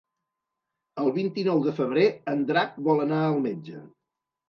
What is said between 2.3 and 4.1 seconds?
en Drac vol anar al metge.